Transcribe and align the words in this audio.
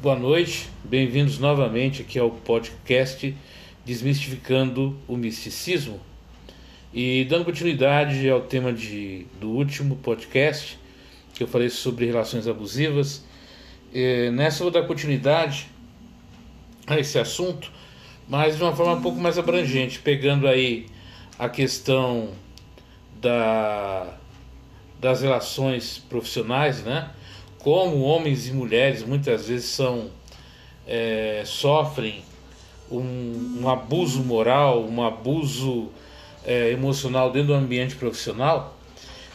Boa 0.00 0.14
noite, 0.14 0.70
bem-vindos 0.84 1.40
novamente 1.40 2.02
aqui 2.02 2.20
ao 2.20 2.30
podcast 2.30 3.36
Desmistificando 3.84 4.96
o 5.08 5.16
Misticismo. 5.16 5.98
E 6.94 7.24
dando 7.24 7.44
continuidade 7.44 8.30
ao 8.30 8.42
tema 8.42 8.72
de, 8.72 9.26
do 9.40 9.50
último 9.50 9.96
podcast, 9.96 10.78
que 11.34 11.42
eu 11.42 11.48
falei 11.48 11.68
sobre 11.68 12.06
relações 12.06 12.46
abusivas, 12.46 13.24
eh, 13.92 14.30
nessa 14.30 14.62
eu 14.62 14.70
vou 14.70 14.80
dar 14.80 14.86
continuidade 14.86 15.66
a 16.86 16.96
esse 16.96 17.18
assunto, 17.18 17.68
mas 18.28 18.56
de 18.56 18.62
uma 18.62 18.76
forma 18.76 18.92
um 18.92 19.02
pouco 19.02 19.18
mais 19.18 19.36
abrangente, 19.36 19.98
pegando 19.98 20.46
aí 20.46 20.86
a 21.36 21.48
questão 21.48 22.30
da, 23.20 24.16
das 25.00 25.22
relações 25.22 25.98
profissionais, 26.08 26.84
né? 26.84 27.10
Como 27.58 28.02
homens 28.02 28.46
e 28.48 28.52
mulheres 28.52 29.02
muitas 29.02 29.48
vezes 29.48 29.66
são 29.66 30.10
é, 30.86 31.42
sofrem 31.44 32.22
um, 32.90 33.60
um, 33.60 33.68
abuso 33.68 34.22
moral, 34.22 34.84
um 34.84 35.02
abuso 35.04 35.88
é, 36.44 36.70
emocional 36.70 37.30
dentro 37.30 37.48
do 37.48 37.54
ambiente 37.54 37.94
profissional. 37.94 38.74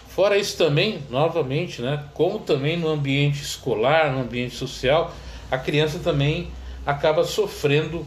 Fora 0.07 0.38
isso 0.38 0.57
também, 0.57 0.99
novamente, 1.09 1.81
né, 1.81 2.03
como 2.13 2.39
também 2.39 2.77
no 2.77 2.88
ambiente 2.88 3.41
escolar, 3.41 4.11
no 4.11 4.21
ambiente 4.21 4.55
social, 4.55 5.13
a 5.49 5.58
criança 5.58 5.99
também 5.99 6.49
acaba 6.85 7.23
sofrendo 7.23 8.05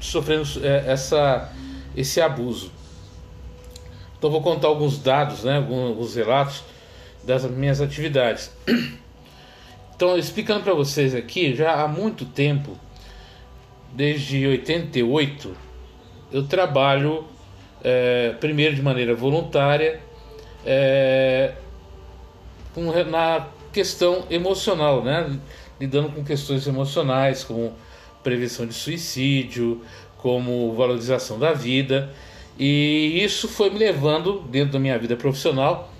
sofrendo 0.00 0.46
é, 0.62 0.92
essa, 0.92 1.50
esse 1.96 2.20
abuso. 2.20 2.70
Então 4.18 4.30
vou 4.30 4.42
contar 4.42 4.68
alguns 4.68 4.98
dados, 4.98 5.44
né, 5.44 5.56
alguns 5.56 6.14
relatos 6.14 6.62
das 7.24 7.44
minhas 7.44 7.80
atividades. 7.80 8.50
Então, 9.96 10.18
explicando 10.18 10.64
para 10.64 10.74
vocês 10.74 11.14
aqui, 11.14 11.54
já 11.54 11.82
há 11.82 11.86
muito 11.86 12.24
tempo, 12.24 12.76
desde 13.92 14.44
88, 14.44 15.56
eu 16.32 16.42
trabalho 16.48 17.24
é, 17.82 18.34
primeiro 18.40 18.74
de 18.74 18.82
maneira 18.82 19.14
voluntária 19.14 20.00
é, 20.66 21.52
com, 22.74 22.90
na 23.04 23.46
questão 23.72 24.24
emocional, 24.28 25.04
né? 25.04 25.38
lidando 25.80 26.10
com 26.10 26.24
questões 26.24 26.66
emocionais 26.66 27.44
como 27.44 27.72
prevenção 28.22 28.66
de 28.66 28.74
suicídio, 28.74 29.80
como 30.18 30.72
valorização 30.74 31.38
da 31.38 31.52
vida, 31.52 32.12
e 32.58 33.20
isso 33.22 33.46
foi 33.46 33.70
me 33.70 33.78
levando 33.78 34.40
dentro 34.48 34.72
da 34.72 34.78
minha 34.78 34.98
vida 34.98 35.14
profissional 35.14 35.93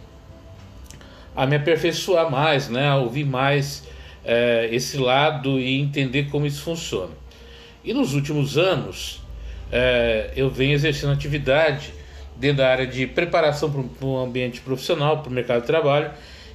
a 1.35 1.47
me 1.47 1.57
aperfeiçoar 1.57 2.31
mais, 2.31 2.69
né, 2.69 2.89
a 2.89 2.97
ouvir 2.97 3.25
mais 3.25 3.85
é, 4.25 4.69
esse 4.71 4.97
lado 4.97 5.59
e 5.59 5.81
entender 5.81 6.31
como 6.31 6.47
isso 6.47 6.63
funciona. 6.63 7.13
E 7.85 7.93
nos 7.93 8.15
últimos 8.15 8.57
anos 8.57 9.21
é, 9.71 10.31
eu 10.37 10.49
venho 10.49 10.73
exercendo 10.73 11.13
atividade 11.13 11.93
dentro 12.37 12.59
da 12.59 12.71
área 12.71 12.87
de 12.87 13.07
preparação 13.07 13.71
para 13.71 14.07
o 14.07 14.19
ambiente 14.19 14.61
profissional, 14.61 15.19
para 15.19 15.31
o 15.31 15.33
mercado 15.33 15.61
de 15.63 15.67
trabalho, 15.67 16.11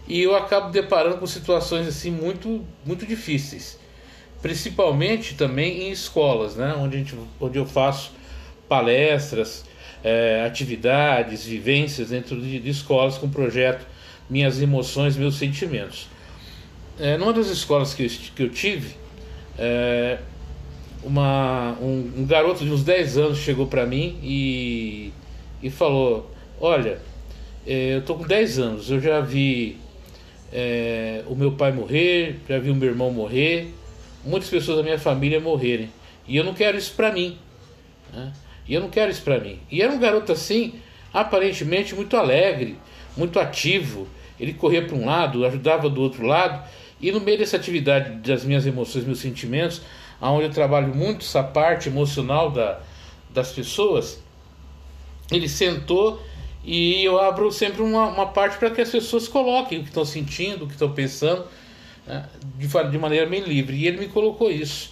e 0.08 0.21
eu 0.21 0.36
acabo 0.36 0.71
deparando 0.71 1.17
com 1.17 1.27
situações 1.27 1.88
assim 1.88 2.09
muito, 2.09 2.66
muito 2.86 3.05
difíceis, 3.05 3.80
principalmente 4.41 5.36
também 5.36 5.83
em 5.83 5.91
escolas, 5.91 6.55
né, 6.55 6.73
onde, 6.77 6.97
gente, 6.97 7.16
onde 7.39 7.58
eu 7.58 7.66
faço 7.66 8.11
palestras, 8.67 9.66
é, 10.03 10.43
atividades, 10.45 11.45
vivências 11.45 12.09
dentro 12.09 12.39
de, 12.39 12.59
de 12.59 12.69
escolas 12.69 13.17
com 13.17 13.30
projeto 13.30 13.86
minhas 14.30 14.61
emoções, 14.61 15.17
meus 15.17 15.35
sentimentos. 15.35 16.08
É, 16.99 17.17
numa 17.17 17.33
das 17.33 17.47
escolas 17.47 17.94
que 17.94 18.03
eu, 18.03 18.09
que 18.36 18.44
eu 18.44 18.49
tive, 18.49 18.95
é, 19.58 20.19
uma, 21.03 21.77
um, 21.81 22.11
um, 22.17 22.25
garoto 22.25 22.63
de 22.63 22.71
uns 22.71 22.83
10 22.83 23.17
anos 23.17 23.38
chegou 23.39 23.67
para 23.67 23.86
mim 23.86 24.19
e, 24.21 25.14
e 25.64 25.70
falou: 25.70 26.30
Olha, 26.59 26.99
é, 27.65 27.95
eu 27.95 28.02
tô 28.02 28.15
com 28.15 28.27
10 28.27 28.59
anos, 28.59 28.92
eu 28.92 28.99
já 28.99 29.21
vi 29.21 29.77
é, 30.52 31.23
o 31.27 31.36
meu 31.36 31.54
pai 31.54 31.71
morrer, 31.71 32.39
já 32.48 32.59
vi 32.59 32.70
o 32.70 32.75
meu 32.75 32.89
irmão 32.89 33.11
morrer, 33.11 33.73
muitas 34.25 34.49
pessoas 34.49 34.77
da 34.77 34.83
minha 34.83 34.99
família 34.99 35.39
morrerem, 35.39 35.89
e 36.27 36.36
eu 36.36 36.43
não 36.43 36.54
quero 36.54 36.77
isso 36.77 36.93
para 36.93 37.11
mim. 37.11 37.37
Né? 38.14 38.33
E 38.67 38.73
eu 38.73 38.81
não 38.81 38.89
quero 38.89 39.09
isso 39.09 39.23
para 39.23 39.39
mim. 39.39 39.59
E 39.71 39.81
era 39.81 39.92
um 39.92 39.99
garoto 39.99 40.31
assim, 40.31 40.75
aparentemente 41.14 41.95
muito 41.95 42.15
alegre, 42.15 42.77
muito 43.17 43.39
ativo, 43.39 44.08
ele 44.39 44.54
corria 44.54 44.86
para 44.86 44.95
um 44.95 45.05
lado, 45.05 45.45
ajudava 45.45 45.89
do 45.89 46.02
outro 46.02 46.26
lado, 46.26 46.64
e 47.02 47.11
no 47.11 47.20
meio 47.20 47.38
dessa 47.38 47.58
atividade 47.58 48.16
das 48.27 48.44
minhas 48.44 48.66
emoções, 48.66 49.05
meus 49.05 49.20
sentimentos, 49.20 49.82
onde 50.22 50.45
eu 50.45 50.52
trabalho 50.52 50.94
muito 50.94 51.26
essa 51.26 51.44
parte 51.44 51.88
emocional 51.88 52.52
da, 52.52 52.80
das 53.33 53.52
pessoas, 53.52 54.22
ele 55.32 55.48
sentou 55.48 56.22
e 56.64 57.04
eu 57.04 57.20
abro 57.20 57.52
sempre 57.52 57.82
uma, 57.82 58.08
uma 58.08 58.28
parte 58.28 58.58
para 58.58 58.70
que 58.70 58.82
as 58.82 58.89
pessoas 58.89 59.28
coloquem 59.28 59.80
o 59.80 59.82
que 59.82 59.89
estão 59.89 60.04
sentindo, 60.04 60.66
o 60.66 60.67
que 60.67 60.73
estão 60.73 60.92
pensando, 60.92 61.45
né, 62.05 62.26
de, 62.58 62.67
de 62.67 62.98
maneira 62.98 63.26
bem 63.26 63.42
livre. 63.42 63.78
E 63.78 63.88
ele 63.88 63.98
me 63.98 64.08
colocou 64.08 64.52
isso. 64.52 64.92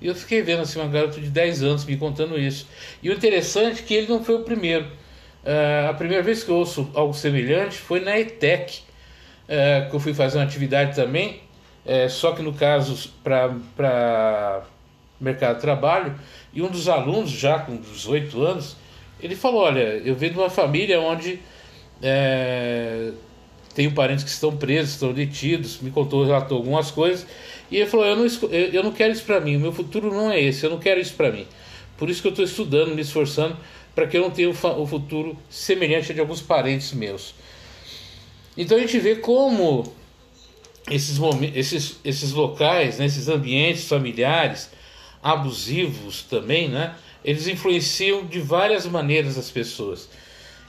E 0.00 0.06
eu 0.06 0.14
fiquei 0.14 0.42
vendo 0.42 0.62
assim, 0.62 0.78
uma 0.78 0.88
garota 0.88 1.20
de 1.20 1.28
10 1.28 1.62
anos 1.62 1.84
me 1.84 1.96
contando 1.96 2.38
isso. 2.38 2.68
E 3.02 3.10
o 3.10 3.12
interessante 3.12 3.82
é 3.82 3.84
que 3.84 3.94
ele 3.94 4.06
não 4.06 4.22
foi 4.22 4.36
o 4.36 4.44
primeiro. 4.44 4.84
Uh, 5.44 5.90
a 5.90 5.94
primeira 5.94 6.22
vez 6.22 6.44
que 6.44 6.50
eu 6.50 6.56
ouço 6.56 6.88
algo 6.94 7.14
semelhante 7.14 7.76
foi 7.76 8.00
na 8.00 8.18
ETEC, 8.18 8.82
é, 9.48 9.86
que 9.88 9.96
eu 9.96 10.00
fui 10.00 10.12
fazer 10.12 10.38
uma 10.38 10.44
atividade 10.44 10.94
também, 10.94 11.40
é, 11.84 12.08
só 12.08 12.32
que 12.32 12.42
no 12.42 12.52
caso 12.52 13.10
para 13.24 14.62
mercado 15.18 15.56
de 15.56 15.62
trabalho, 15.62 16.14
e 16.52 16.62
um 16.62 16.68
dos 16.68 16.88
alunos, 16.88 17.30
já 17.30 17.58
com 17.58 17.76
18 17.76 18.42
anos, 18.42 18.76
ele 19.20 19.34
falou: 19.34 19.62
Olha, 19.62 19.80
eu 19.80 20.14
venho 20.14 20.34
de 20.34 20.38
uma 20.38 20.50
família 20.50 21.00
onde 21.00 21.40
é, 22.02 23.10
tenho 23.74 23.92
parentes 23.92 24.22
que 24.22 24.30
estão 24.30 24.56
presos, 24.56 24.94
estão 24.94 25.12
detidos, 25.12 25.80
me 25.80 25.90
contou, 25.90 26.24
relatou 26.24 26.58
algumas 26.58 26.90
coisas, 26.90 27.26
e 27.70 27.76
ele 27.76 27.86
falou: 27.86 28.06
Eu 28.06 28.16
não, 28.16 28.26
eu 28.52 28.82
não 28.82 28.92
quero 28.92 29.12
isso 29.12 29.24
para 29.24 29.40
mim, 29.40 29.56
o 29.56 29.60
meu 29.60 29.72
futuro 29.72 30.12
não 30.12 30.30
é 30.30 30.40
esse, 30.40 30.64
eu 30.64 30.70
não 30.70 30.78
quero 30.78 31.00
isso 31.00 31.14
para 31.14 31.32
mim. 31.32 31.46
Por 31.96 32.08
isso 32.08 32.22
que 32.22 32.28
eu 32.28 32.30
estou 32.30 32.44
estudando, 32.44 32.94
me 32.94 33.02
esforçando, 33.02 33.56
para 33.94 34.06
que 34.06 34.16
eu 34.16 34.22
não 34.22 34.30
tenha 34.30 34.48
o 34.48 34.86
futuro 34.86 35.36
semelhante 35.50 36.12
a 36.12 36.14
de 36.14 36.20
alguns 36.20 36.40
parentes 36.40 36.92
meus. 36.92 37.34
Então 38.58 38.76
a 38.76 38.80
gente 38.80 38.98
vê 38.98 39.14
como 39.14 39.94
esses, 40.90 41.16
esses, 41.54 42.00
esses 42.04 42.32
locais, 42.32 42.98
né, 42.98 43.06
esses 43.06 43.28
ambientes 43.28 43.86
familiares 43.86 44.68
abusivos 45.22 46.22
também, 46.22 46.68
né, 46.68 46.96
eles 47.24 47.46
influenciam 47.46 48.26
de 48.26 48.40
várias 48.40 48.84
maneiras 48.84 49.38
as 49.38 49.48
pessoas. 49.48 50.08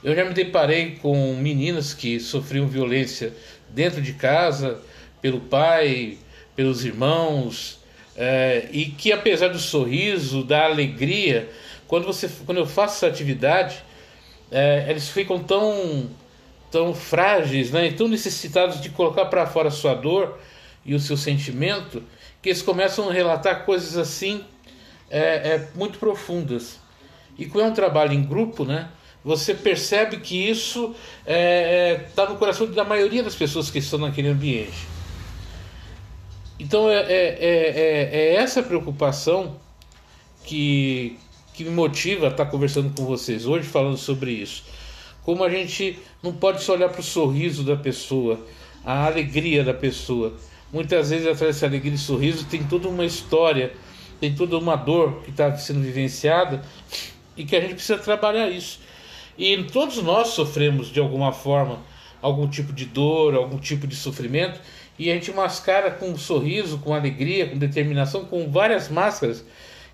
Eu 0.04 0.14
já 0.14 0.24
me 0.24 0.32
deparei 0.32 0.98
com 1.02 1.34
meninas 1.34 1.92
que 1.92 2.20
sofriam 2.20 2.68
violência 2.68 3.34
dentro 3.68 4.00
de 4.00 4.12
casa, 4.12 4.80
pelo 5.20 5.40
pai, 5.40 6.16
pelos 6.54 6.84
irmãos, 6.84 7.80
é, 8.16 8.68
e 8.70 8.86
que 8.86 9.10
apesar 9.12 9.48
do 9.48 9.58
sorriso, 9.58 10.44
da 10.44 10.64
alegria, 10.64 11.50
quando, 11.88 12.06
você, 12.06 12.30
quando 12.46 12.58
eu 12.58 12.66
faço 12.66 12.96
essa 12.96 13.08
atividade, 13.08 13.82
é, 14.48 14.86
eles 14.88 15.08
ficam 15.08 15.42
tão 15.42 16.08
tão 16.70 16.94
frágeis, 16.94 17.70
né, 17.70 17.88
e 17.88 17.92
tão 17.92 18.08
necessitados 18.08 18.80
de 18.80 18.90
colocar 18.90 19.26
para 19.26 19.46
fora 19.46 19.70
sua 19.70 19.94
dor 19.94 20.38
e 20.84 20.94
o 20.94 21.00
seu 21.00 21.16
sentimento, 21.16 22.02
que 22.40 22.48
eles 22.48 22.62
começam 22.62 23.08
a 23.08 23.12
relatar 23.12 23.64
coisas 23.64 23.96
assim 23.96 24.44
é, 25.10 25.20
é, 25.20 25.68
muito 25.74 25.98
profundas. 25.98 26.78
E 27.36 27.46
quando 27.46 27.66
é 27.66 27.68
um 27.68 27.74
trabalho 27.74 28.12
em 28.12 28.22
grupo, 28.22 28.64
né, 28.64 28.88
você 29.24 29.52
percebe 29.52 30.18
que 30.18 30.48
isso 30.48 30.94
está 31.20 31.32
é, 31.32 32.06
é, 32.16 32.28
no 32.28 32.36
coração 32.36 32.66
da 32.70 32.84
maioria 32.84 33.22
das 33.22 33.34
pessoas 33.34 33.70
que 33.70 33.78
estão 33.78 33.98
naquele 33.98 34.28
ambiente. 34.28 34.88
Então 36.58 36.88
é, 36.88 37.00
é, 37.00 37.38
é, 37.40 38.10
é 38.12 38.34
essa 38.36 38.62
preocupação 38.62 39.56
que, 40.44 41.18
que 41.52 41.64
me 41.64 41.70
motiva 41.70 42.26
a 42.26 42.30
estar 42.30 42.46
conversando 42.46 42.94
com 42.94 43.04
vocês 43.04 43.46
hoje, 43.46 43.66
falando 43.66 43.96
sobre 43.96 44.32
isso 44.32 44.64
como 45.30 45.44
a 45.44 45.48
gente 45.48 45.96
não 46.20 46.32
pode 46.32 46.60
só 46.60 46.72
olhar 46.72 46.88
para 46.88 46.98
o 46.98 47.04
sorriso 47.04 47.62
da 47.62 47.76
pessoa, 47.76 48.44
a 48.84 49.06
alegria 49.06 49.62
da 49.62 49.72
pessoa. 49.72 50.34
Muitas 50.72 51.10
vezes 51.10 51.24
atrás 51.24 51.54
dessa 51.54 51.66
alegria 51.66 51.94
e 51.94 51.98
sorriso 51.98 52.46
tem 52.46 52.64
toda 52.64 52.88
uma 52.88 53.04
história, 53.04 53.72
tem 54.18 54.34
toda 54.34 54.58
uma 54.58 54.74
dor 54.74 55.22
que 55.22 55.30
está 55.30 55.56
sendo 55.56 55.82
vivenciada 55.82 56.64
e 57.36 57.44
que 57.44 57.54
a 57.54 57.60
gente 57.60 57.74
precisa 57.74 57.96
trabalhar 57.96 58.50
isso. 58.50 58.80
E 59.38 59.56
todos 59.62 60.02
nós 60.02 60.30
sofremos 60.30 60.88
de 60.88 60.98
alguma 60.98 61.30
forma 61.32 61.78
algum 62.20 62.48
tipo 62.48 62.72
de 62.72 62.86
dor, 62.86 63.36
algum 63.36 63.56
tipo 63.56 63.86
de 63.86 63.94
sofrimento, 63.94 64.60
e 64.98 65.12
a 65.12 65.14
gente 65.14 65.30
mascara 65.30 65.92
com 65.92 66.08
um 66.08 66.18
sorriso, 66.18 66.78
com 66.78 66.92
alegria, 66.92 67.48
com 67.48 67.56
determinação, 67.56 68.24
com 68.24 68.50
várias 68.50 68.88
máscaras 68.88 69.44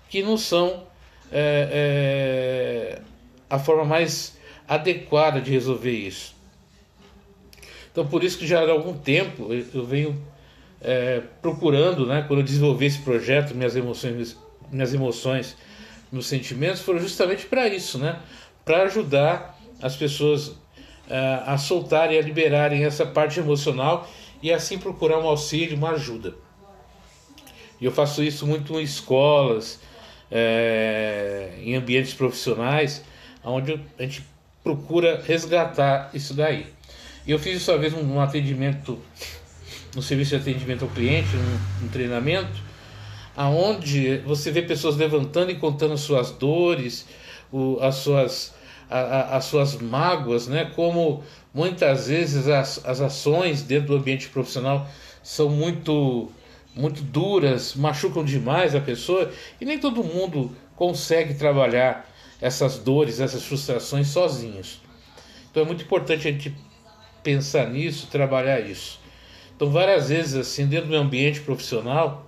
que 0.09 0.23
não 0.23 0.35
são 0.35 0.81
é, 1.31 2.97
é, 2.97 3.01
a 3.47 3.59
forma 3.59 3.85
mais 3.85 4.35
adequada 4.67 5.39
de 5.39 5.51
resolver 5.51 5.91
isso. 5.91 6.35
Então, 7.91 8.05
por 8.05 8.23
isso 8.23 8.37
que 8.37 8.45
já 8.45 8.59
há 8.59 8.69
algum 8.69 8.97
tempo 8.97 9.49
eu 9.51 9.85
venho 9.85 10.21
é, 10.81 11.21
procurando, 11.41 12.05
né, 12.05 12.23
quando 12.27 12.41
eu 12.41 12.45
desenvolvi 12.45 12.85
esse 12.85 12.99
projeto, 12.99 13.55
minhas 13.55 13.75
emoções, 13.75 14.37
minhas 14.71 14.93
emoções, 14.93 15.57
meus 16.11 16.27
sentimentos 16.27 16.81
foram 16.81 16.99
justamente 16.99 17.45
para 17.45 17.67
isso, 17.67 17.97
né, 17.97 18.19
para 18.63 18.83
ajudar 18.83 19.57
as 19.81 19.95
pessoas 19.95 20.55
é, 21.09 21.41
a 21.45 21.57
soltarem, 21.57 22.17
a 22.17 22.21
liberarem 22.21 22.83
essa 22.83 23.05
parte 23.05 23.39
emocional 23.39 24.07
e 24.41 24.51
assim 24.51 24.77
procurar 24.77 25.19
um 25.19 25.27
auxílio, 25.27 25.77
uma 25.77 25.91
ajuda. 25.91 26.35
E 27.79 27.85
eu 27.85 27.91
faço 27.91 28.23
isso 28.23 28.45
muito 28.45 28.79
em 28.79 28.83
escolas, 28.83 29.79
é, 30.31 31.53
em 31.61 31.75
ambientes 31.75 32.13
profissionais, 32.13 33.03
onde 33.43 33.79
a 33.97 34.03
gente 34.03 34.23
procura 34.63 35.21
resgatar 35.25 36.09
isso 36.13 36.33
daí. 36.33 36.67
Eu 37.27 37.37
fiz 37.37 37.61
isso 37.61 37.71
uma 37.71 37.77
vez 37.77 37.93
um 37.93 38.19
atendimento, 38.21 38.99
um 39.95 40.01
serviço 40.01 40.31
de 40.31 40.37
atendimento 40.37 40.83
ao 40.83 40.89
cliente, 40.89 41.29
um, 41.35 41.85
um 41.85 41.87
treinamento, 41.89 42.61
aonde 43.35 44.17
você 44.19 44.51
vê 44.51 44.61
pessoas 44.61 44.95
levantando 44.95 45.51
e 45.51 45.55
contando 45.55 45.97
suas 45.97 46.31
dores, 46.31 47.05
o, 47.51 47.77
as 47.81 47.95
suas 47.95 48.55
a, 48.89 48.99
a, 48.99 49.37
as 49.37 49.45
suas 49.45 49.75
mágoas, 49.75 50.47
né? 50.47 50.71
Como 50.75 51.23
muitas 51.53 52.07
vezes 52.07 52.47
as, 52.47 52.83
as 52.85 53.01
ações 53.01 53.61
dentro 53.61 53.89
do 53.89 53.95
ambiente 53.97 54.29
profissional 54.29 54.87
são 55.21 55.49
muito 55.49 56.31
muito 56.75 57.01
duras, 57.01 57.73
machucam 57.73 58.23
demais 58.23 58.75
a 58.75 58.79
pessoa 58.79 59.31
e 59.59 59.65
nem 59.65 59.79
todo 59.79 60.03
mundo 60.03 60.55
consegue 60.75 61.33
trabalhar 61.33 62.07
essas 62.41 62.77
dores, 62.77 63.19
essas 63.19 63.43
frustrações 63.43 64.07
sozinhos. 64.07 64.79
Então 65.49 65.63
é 65.63 65.65
muito 65.65 65.83
importante 65.83 66.27
a 66.27 66.31
gente 66.31 66.55
pensar 67.23 67.69
nisso, 67.69 68.07
trabalhar 68.07 68.59
isso. 68.59 68.99
Então 69.55 69.69
várias 69.69 70.09
vezes 70.09 70.35
assim 70.35 70.67
dentro 70.67 70.87
do 70.87 70.91
meu 70.91 71.01
ambiente 71.01 71.39
profissional, 71.41 72.25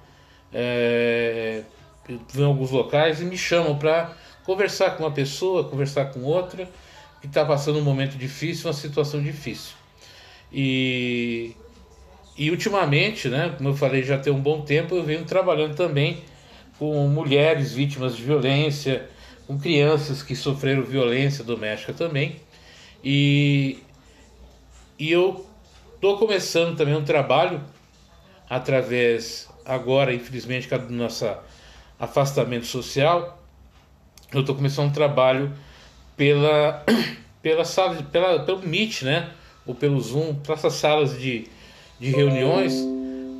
é, 0.54 1.64
eu 2.08 2.20
venho 2.34 2.48
em 2.48 2.50
alguns 2.50 2.72
locais 2.72 3.22
e 3.22 3.26
me 3.26 3.38
chamam 3.38 3.78
para 3.78 4.16
conversar 4.44 4.92
com 4.92 5.04
uma 5.04 5.12
pessoa, 5.12 5.70
conversar 5.70 6.06
com 6.06 6.22
outra 6.22 6.70
que 7.22 7.28
está 7.28 7.46
passando 7.46 7.78
um 7.78 7.84
momento 7.84 8.18
difícil, 8.18 8.68
uma 8.68 8.74
situação 8.74 9.22
difícil. 9.22 9.76
E 10.52 11.56
e 12.40 12.50
ultimamente, 12.50 13.28
né, 13.28 13.54
como 13.58 13.68
eu 13.68 13.76
falei, 13.76 14.02
já 14.02 14.18
tem 14.18 14.32
um 14.32 14.40
bom 14.40 14.62
tempo, 14.62 14.96
eu 14.96 15.04
venho 15.04 15.26
trabalhando 15.26 15.76
também 15.76 16.24
com 16.80 17.06
mulheres 17.10 17.74
vítimas 17.74 18.16
de 18.16 18.24
violência, 18.24 19.10
com 19.50 19.58
crianças 19.58 20.22
que 20.22 20.36
sofreram 20.36 20.84
violência 20.84 21.44
doméstica 21.44 21.92
também. 21.92 22.36
E, 23.04 23.80
e 25.00 25.12
eu 25.12 25.44
estou 25.96 26.20
começando 26.20 26.78
também 26.78 26.96
um 26.96 27.04
trabalho 27.04 27.60
através, 28.48 29.50
agora, 29.66 30.14
infelizmente, 30.14 30.70
do 30.70 30.94
nosso 30.94 31.26
afastamento 32.00 32.68
social, 32.68 33.44
eu 34.32 34.42
estou 34.42 34.54
começando 34.54 34.90
um 34.90 34.94
trabalho 34.94 35.52
pela, 36.16 36.86
pela 37.42 37.66
sala, 37.66 38.04
pela, 38.04 38.44
pelo 38.44 38.60
Meet, 38.60 39.02
né? 39.02 39.32
Ou 39.66 39.74
pelo 39.74 40.00
Zoom, 40.00 40.36
para 40.36 40.54
essas 40.54 40.74
salas 40.74 41.20
de 41.20 41.50
de 42.00 42.12
reuniões 42.12 42.74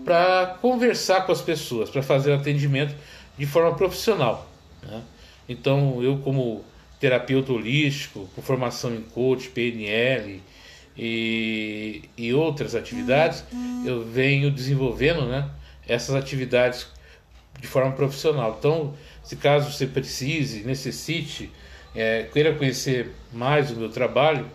para 0.04 0.58
conversar 0.62 1.26
com 1.26 1.32
as 1.32 1.42
pessoas, 1.42 1.90
para 1.90 2.02
fazer 2.02 2.34
atendimento 2.34 2.96
de 3.38 3.46
forma 3.46 3.76
profissional. 3.76 4.50
Né? 4.84 5.02
Então, 5.50 6.02
eu, 6.04 6.20
como 6.20 6.64
terapeuta 7.00 7.52
holístico, 7.52 8.30
com 8.36 8.42
formação 8.42 8.94
em 8.94 9.02
coach, 9.02 9.50
PNL 9.50 10.42
e, 10.96 12.04
e 12.16 12.34
outras 12.34 12.76
atividades, 12.76 13.44
eu 13.86 14.06
venho 14.06 14.52
desenvolvendo 14.52 15.26
né, 15.26 15.50
essas 15.88 16.16
atividades 16.16 16.88
de 17.60 17.68
forma 17.68 17.92
profissional. 17.94 18.56
Então, 18.60 18.94
se 19.24 19.36
caso 19.36 19.72
você 19.72 19.88
precise, 19.88 20.64
necessite, 20.64 21.52
é, 21.96 22.24
queira 22.32 22.54
conhecer 22.54 23.12
mais 23.34 23.72
o 23.72 23.76
meu 23.76 23.90
trabalho, 23.90 24.46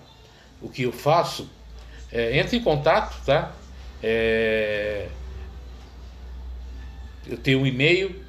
o 0.63 0.69
que 0.69 0.83
eu 0.83 0.93
faço, 0.93 1.51
é, 2.13 2.39
entre 2.39 2.57
em 2.57 2.63
contato, 2.63 3.21
tá? 3.25 3.53
É... 4.03 5.09
Eu 7.27 7.39
tenho 7.39 7.61
um 7.61 7.67
e-mail 7.67 8.24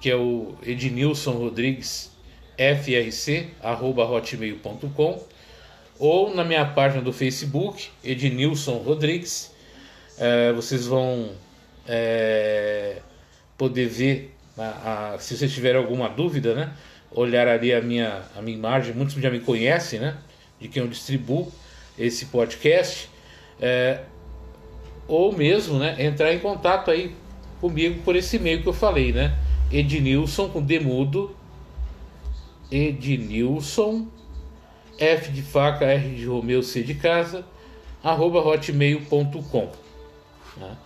que 0.00 0.10
é 0.10 0.16
o 0.16 0.54
Ednilson 0.62 1.32
Rodrigues 1.32 2.10
frc 2.56 3.48
arroba 3.62 4.04
hotmail.com 4.04 5.22
ou 5.98 6.34
na 6.34 6.44
minha 6.44 6.64
página 6.64 7.02
do 7.02 7.12
Facebook 7.12 7.88
Ednilson 8.04 8.78
Rodrigues. 8.78 9.52
É, 10.18 10.52
vocês 10.52 10.86
vão 10.86 11.30
é, 11.86 12.96
poder 13.56 13.88
ver 13.88 14.34
a, 14.56 15.14
a, 15.14 15.18
se 15.18 15.36
vocês 15.36 15.52
tiverem 15.52 15.80
alguma 15.80 16.08
dúvida 16.08 16.54
né 16.54 16.72
olhar 17.10 17.48
ali 17.48 17.72
a 17.72 17.80
minha, 17.80 18.22
a 18.36 18.42
minha 18.42 18.56
imagem. 18.56 18.94
Muitos 18.94 19.14
já 19.14 19.30
me 19.30 19.40
conhecem 19.40 20.00
né 20.00 20.16
de 20.60 20.68
quem 20.68 20.82
eu 20.82 20.88
distribuo 20.88 21.52
esse 21.98 22.26
podcast. 22.26 23.08
É, 23.60 24.00
ou 25.06 25.32
mesmo 25.32 25.78
né, 25.78 25.96
entrar 25.98 26.32
em 26.32 26.38
contato 26.38 26.90
aí 26.90 27.14
comigo 27.60 28.02
por 28.02 28.14
esse 28.14 28.36
e-mail 28.36 28.62
que 28.62 28.68
eu 28.68 28.72
falei, 28.72 29.12
né? 29.12 29.36
Ednilson 29.70 30.48
com 30.48 30.62
demudo, 30.62 31.34
Ednilson, 32.70 34.08
F 34.98 35.30
de 35.30 35.42
faca, 35.42 35.84
R 35.84 36.14
de 36.14 36.26
Romeu, 36.26 36.62
C 36.62 36.82
de 36.82 36.94
casa, 36.94 37.44
arroba 38.02 38.40
hotmail.com. 38.40 39.70
Né? 40.56 40.76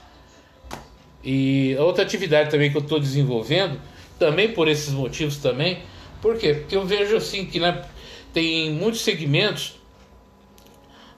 E 1.25 1.77
outra 1.79 2.03
atividade 2.03 2.51
também 2.51 2.71
que 2.71 2.77
eu 2.77 2.83
estou 2.83 2.99
desenvolvendo, 2.99 3.81
também 4.19 4.53
por 4.53 4.69
esses 4.69 4.93
motivos 4.93 5.37
também, 5.37 5.83
por 6.21 6.37
quê? 6.37 6.55
Porque 6.55 6.77
eu 6.77 6.85
vejo 6.85 7.17
assim 7.17 7.47
que 7.47 7.59
né, 7.59 7.85
tem 8.33 8.71
muitos 8.71 9.01
segmentos 9.01 9.77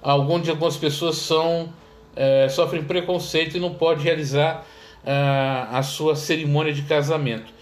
onde 0.03 0.51
algumas 0.51 0.77
pessoas 0.77 1.17
são 1.17 1.73
é, 2.15 2.49
sofrem 2.49 2.85
preconceito 2.85 3.57
e 3.57 3.61
não 3.61 3.75
pode 3.75 4.05
realizar 4.05 4.67
é, 5.05 5.67
a 5.71 5.83
sua 5.83 6.17
cerimônia 6.17 6.73
de 6.73 6.83
casamento, 6.83 7.53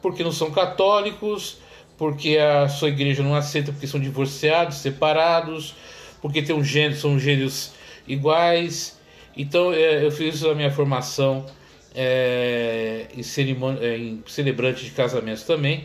porque 0.00 0.22
não 0.22 0.32
são 0.32 0.50
católicos, 0.50 1.58
porque 1.96 2.36
a 2.38 2.68
sua 2.68 2.88
igreja 2.88 3.22
não 3.22 3.34
aceita, 3.34 3.72
porque 3.72 3.86
são 3.86 4.00
divorciados, 4.00 4.78
separados, 4.78 5.74
porque 6.20 6.42
tem 6.42 6.54
um 6.54 6.64
gênero, 6.64 6.98
são 6.98 7.18
gêneros 7.18 7.72
iguais. 8.06 8.98
Então 9.36 9.72
é, 9.72 10.04
eu 10.04 10.10
fiz 10.10 10.44
a 10.44 10.54
minha 10.54 10.70
formação 10.70 11.46
é, 11.94 13.06
em, 13.16 13.22
cerimônia, 13.22 13.80
é, 13.82 13.96
em 13.96 14.22
celebrante 14.26 14.84
de 14.84 14.90
casamentos 14.90 15.44
também, 15.44 15.84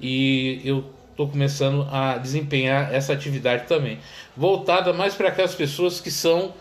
e 0.00 0.60
eu 0.64 0.84
estou 1.10 1.28
começando 1.28 1.86
a 1.92 2.18
desempenhar 2.18 2.92
essa 2.92 3.12
atividade 3.12 3.66
também, 3.68 3.98
voltada 4.36 4.92
mais 4.92 5.14
para 5.14 5.28
aquelas 5.28 5.54
pessoas 5.54 6.00
que 6.00 6.10
são 6.10 6.52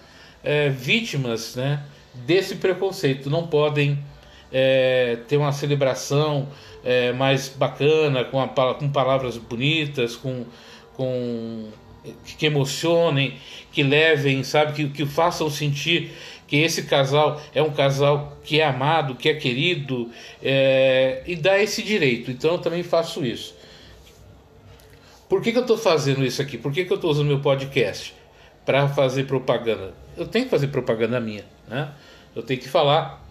é, 0.43 0.69
vítimas 0.69 1.55
né, 1.55 1.83
desse 2.13 2.55
preconceito. 2.55 3.29
Não 3.29 3.47
podem 3.47 4.03
é, 4.51 5.17
ter 5.27 5.37
uma 5.37 5.51
celebração 5.51 6.47
é, 6.83 7.11
mais 7.11 7.49
bacana, 7.49 8.23
com, 8.23 8.39
a, 8.41 8.47
com 8.47 8.89
palavras 8.89 9.37
bonitas, 9.37 10.15
com, 10.15 10.45
com 10.93 11.69
que 12.37 12.45
emocionem, 12.45 13.35
que 13.71 13.81
levem, 13.81 14.43
sabe, 14.43 14.73
que, 14.73 14.89
que 14.89 15.05
façam 15.05 15.49
sentir 15.49 16.11
que 16.47 16.57
esse 16.57 16.83
casal 16.83 17.41
é 17.55 17.63
um 17.63 17.71
casal 17.71 18.37
que 18.43 18.59
é 18.59 18.65
amado, 18.65 19.15
que 19.15 19.29
é 19.29 19.33
querido 19.33 20.11
é, 20.41 21.23
e 21.25 21.35
dá 21.35 21.61
esse 21.61 21.81
direito. 21.81 22.29
Então 22.29 22.51
eu 22.51 22.59
também 22.59 22.83
faço 22.83 23.25
isso. 23.25 23.55
Por 25.27 25.41
que, 25.41 25.51
que 25.51 25.57
eu 25.57 25.63
estou 25.63 25.77
fazendo 25.77 26.23
isso 26.23 26.41
aqui? 26.41 26.57
Por 26.57 26.71
que, 26.71 26.85
que 26.85 26.91
eu 26.91 26.95
estou 26.95 27.09
usando 27.09 27.27
meu 27.27 27.39
podcast? 27.39 28.13
Para 28.65 28.87
fazer 28.87 29.25
propaganda 29.25 29.93
eu 30.17 30.27
tenho 30.27 30.45
que 30.45 30.51
fazer 30.51 30.67
propaganda 30.67 31.19
minha, 31.19 31.43
né? 31.67 31.91
Eu 32.35 32.43
tenho 32.43 32.59
que 32.59 32.69
falar 32.69 33.23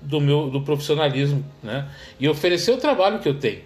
do 0.00 0.20
meu 0.20 0.50
do 0.50 0.60
profissionalismo, 0.62 1.44
né? 1.62 1.88
E 2.18 2.28
oferecer 2.28 2.72
o 2.72 2.76
trabalho 2.76 3.18
que 3.18 3.28
eu 3.28 3.38
tenho, 3.38 3.62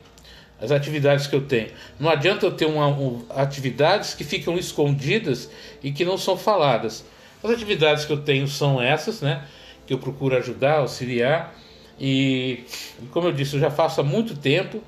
as 0.61 0.71
atividades 0.71 1.27
que 1.27 1.35
eu 1.35 1.43
tenho. 1.43 1.69
Não 1.99 2.09
adianta 2.09 2.47
eu 2.47 2.53
ter 2.53 2.67
uma, 2.67 2.87
um, 2.87 3.25
atividades 3.31 4.15
que 4.15 4.25
ficam 4.25 4.57
escondidas 4.57 5.51
e 5.83 5.93
que 5.93 6.05
não 6.05 6.17
são 6.17 6.37
faladas. 6.37 7.05
As 7.43 7.51
atividades 7.51 8.05
que 8.05 8.13
eu 8.13 8.21
tenho 8.23 8.49
são 8.49 8.81
essas, 8.81 9.21
né? 9.21 9.45
Que 9.87 9.93
eu 9.93 9.99
procuro 9.99 10.37
ajudar, 10.37 10.79
auxiliar 10.79 11.55
e, 12.01 12.65
como 13.11 13.29
eu 13.29 13.33
disse, 13.33 13.55
eu 13.55 13.61
já 13.61 13.71
faço 13.71 14.01
há 14.01 14.05
muito 14.05 14.37
tempo 14.37 14.83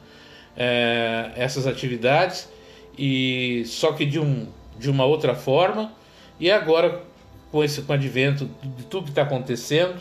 é, 0.56 1.32
essas 1.36 1.66
atividades 1.66 2.48
e 2.96 3.64
só 3.66 3.92
que 3.92 4.04
de 4.04 4.18
um 4.18 4.46
de 4.78 4.88
uma 4.88 5.04
outra 5.04 5.34
forma 5.34 5.92
e 6.40 6.50
agora 6.50 7.02
com 7.52 7.62
esse 7.62 7.82
com 7.82 7.92
o 7.92 7.94
advento 7.94 8.48
de 8.62 8.84
tudo 8.84 9.04
que 9.04 9.10
está 9.10 9.22
acontecendo, 9.22 10.00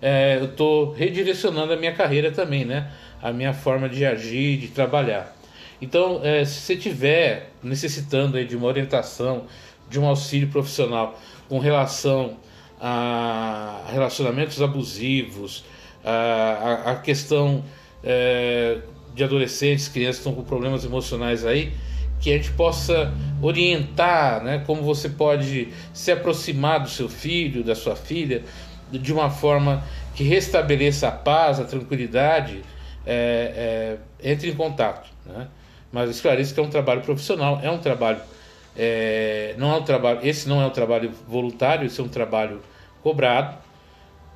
é, 0.00 0.38
eu 0.40 0.46
estou 0.46 0.92
redirecionando 0.92 1.72
a 1.72 1.76
minha 1.76 1.92
carreira 1.92 2.30
também, 2.30 2.64
né? 2.64 2.90
A 3.22 3.32
minha 3.32 3.52
forma 3.52 3.88
de 3.88 4.04
agir, 4.04 4.58
de 4.58 4.68
trabalhar. 4.68 5.34
Então, 5.80 6.20
é, 6.22 6.44
se 6.44 6.60
você 6.60 6.74
estiver 6.74 7.50
necessitando 7.62 8.36
aí 8.36 8.44
de 8.44 8.56
uma 8.56 8.66
orientação, 8.66 9.44
de 9.88 10.00
um 10.00 10.06
auxílio 10.06 10.48
profissional 10.48 11.18
com 11.48 11.58
relação 11.58 12.36
a 12.80 13.84
relacionamentos 13.90 14.60
abusivos, 14.60 15.64
a, 16.04 16.92
a 16.92 16.96
questão 16.96 17.64
é, 18.02 18.78
de 19.14 19.24
adolescentes, 19.24 19.88
crianças 19.88 20.22
que 20.22 20.28
estão 20.28 20.34
com 20.34 20.48
problemas 20.48 20.84
emocionais 20.84 21.44
aí, 21.44 21.72
que 22.26 22.32
a 22.32 22.36
gente 22.36 22.50
possa 22.54 23.14
orientar, 23.40 24.42
né, 24.42 24.60
como 24.66 24.82
você 24.82 25.08
pode 25.08 25.68
se 25.94 26.10
aproximar 26.10 26.80
do 26.80 26.88
seu 26.88 27.08
filho, 27.08 27.62
da 27.62 27.76
sua 27.76 27.94
filha, 27.94 28.42
de 28.90 29.12
uma 29.12 29.30
forma 29.30 29.84
que 30.12 30.24
restabeleça 30.24 31.06
a 31.06 31.12
paz, 31.12 31.60
a 31.60 31.64
tranquilidade, 31.64 32.62
é, 33.06 33.96
é, 34.20 34.28
entre 34.32 34.50
em 34.50 34.56
contato. 34.56 35.08
Né? 35.24 35.46
Mas 35.92 36.10
esclareço 36.10 36.52
que 36.52 36.58
é 36.58 36.62
um 36.64 36.68
trabalho 36.68 37.00
profissional, 37.02 37.60
é 37.62 37.70
um 37.70 37.78
trabalho, 37.78 38.18
é, 38.76 39.54
não 39.56 39.72
é 39.72 39.76
um 39.76 39.84
trabalho, 39.84 40.18
esse 40.24 40.48
não 40.48 40.60
é 40.60 40.66
um 40.66 40.70
trabalho 40.70 41.12
voluntário, 41.28 41.86
esse 41.86 42.00
é 42.00 42.02
um 42.02 42.08
trabalho 42.08 42.60
cobrado, 43.04 43.56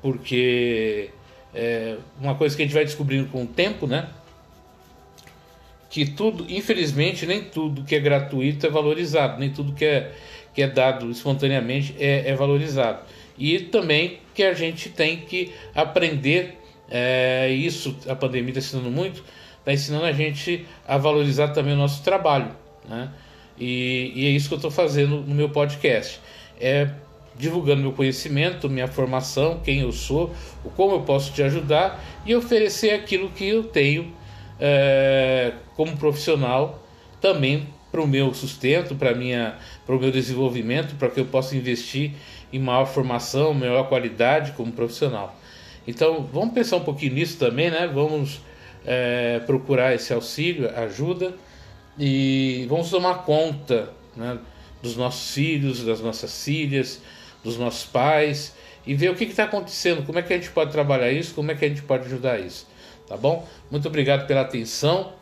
porque 0.00 1.10
é 1.52 1.96
uma 2.20 2.36
coisa 2.36 2.54
que 2.54 2.62
a 2.62 2.64
gente 2.64 2.74
vai 2.74 2.84
descobrindo 2.84 3.28
com 3.30 3.42
o 3.42 3.46
tempo, 3.48 3.88
né? 3.88 4.10
Que 5.90 6.06
tudo, 6.06 6.46
infelizmente, 6.48 7.26
nem 7.26 7.42
tudo 7.42 7.82
que 7.82 7.96
é 7.96 8.00
gratuito 8.00 8.64
é 8.66 8.70
valorizado, 8.70 9.40
nem 9.40 9.50
tudo 9.50 9.72
que 9.72 9.84
é, 9.84 10.12
que 10.54 10.62
é 10.62 10.68
dado 10.68 11.10
espontaneamente 11.10 11.94
é, 11.98 12.30
é 12.30 12.34
valorizado. 12.34 13.00
E 13.36 13.58
também 13.58 14.20
que 14.34 14.42
a 14.42 14.54
gente 14.54 14.88
tem 14.88 15.18
que 15.18 15.52
aprender, 15.74 16.58
é, 16.88 17.48
isso 17.50 17.96
a 18.08 18.14
pandemia 18.14 18.50
está 18.50 18.60
ensinando 18.60 18.90
muito, 18.90 19.24
está 19.58 19.72
ensinando 19.72 20.04
a 20.04 20.12
gente 20.12 20.64
a 20.86 20.96
valorizar 20.96 21.48
também 21.48 21.74
o 21.74 21.76
nosso 21.76 22.02
trabalho. 22.02 22.54
Né? 22.88 23.10
E, 23.58 24.12
e 24.14 24.26
é 24.26 24.30
isso 24.30 24.48
que 24.48 24.54
eu 24.54 24.58
estou 24.58 24.70
fazendo 24.70 25.22
no 25.22 25.34
meu 25.34 25.48
podcast. 25.50 26.20
É 26.60 26.88
divulgando 27.36 27.80
meu 27.80 27.92
conhecimento, 27.92 28.68
minha 28.68 28.86
formação, 28.86 29.60
quem 29.64 29.80
eu 29.80 29.90
sou, 29.90 30.34
como 30.76 30.96
eu 30.96 31.00
posso 31.00 31.32
te 31.32 31.42
ajudar 31.42 32.04
e 32.26 32.34
oferecer 32.34 32.90
aquilo 32.90 33.30
que 33.30 33.48
eu 33.48 33.64
tenho 33.64 34.12
é, 34.60 35.52
como 35.76 35.96
profissional 35.96 36.82
também 37.20 37.66
para 37.90 38.00
o 38.00 38.06
meu 38.06 38.32
sustento, 38.34 38.94
para 38.94 39.14
minha, 39.14 39.56
para 39.84 39.96
o 39.96 39.98
meu 39.98 40.10
desenvolvimento, 40.10 40.94
para 40.96 41.08
que 41.08 41.18
eu 41.18 41.24
possa 41.24 41.56
investir 41.56 42.12
em 42.52 42.58
maior 42.58 42.86
formação, 42.86 43.52
maior 43.52 43.88
qualidade 43.88 44.52
como 44.52 44.70
profissional. 44.72 45.36
Então 45.86 46.28
vamos 46.32 46.54
pensar 46.54 46.76
um 46.76 46.84
pouquinho 46.84 47.14
nisso 47.14 47.38
também, 47.38 47.70
né? 47.70 47.90
Vamos 47.92 48.40
é, 48.86 49.40
procurar 49.40 49.94
esse 49.94 50.12
auxílio, 50.12 50.70
ajuda 50.76 51.34
e 51.98 52.66
vamos 52.68 52.90
tomar 52.90 53.24
conta 53.24 53.90
né, 54.16 54.38
dos 54.82 54.96
nossos 54.96 55.34
filhos, 55.34 55.84
das 55.84 56.00
nossas 56.00 56.44
filhas, 56.44 57.00
dos 57.42 57.58
nossos 57.58 57.84
pais 57.84 58.54
e 58.86 58.94
ver 58.94 59.10
o 59.10 59.14
que 59.14 59.24
está 59.24 59.44
acontecendo, 59.44 60.04
como 60.04 60.18
é 60.18 60.22
que 60.22 60.32
a 60.32 60.36
gente 60.36 60.50
pode 60.50 60.72
trabalhar 60.72 61.12
isso, 61.12 61.34
como 61.34 61.50
é 61.50 61.54
que 61.54 61.64
a 61.64 61.68
gente 61.68 61.82
pode 61.82 62.06
ajudar 62.06 62.38
isso. 62.40 62.66
Tá 63.10 63.16
bom? 63.16 63.44
Muito 63.68 63.88
obrigado 63.88 64.24
pela 64.28 64.42
atenção. 64.42 65.12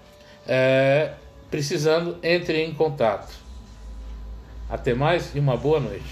É, 0.47 1.13
precisando, 1.51 2.19
entre 2.23 2.63
em 2.63 2.75
contato. 2.75 3.35
Até 4.69 4.93
mais 4.93 5.35
e 5.35 5.39
uma 5.39 5.57
boa 5.57 5.81
noite. 5.81 6.05